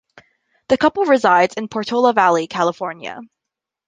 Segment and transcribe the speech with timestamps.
[0.69, 3.19] The couple resides in Portola Valley, California.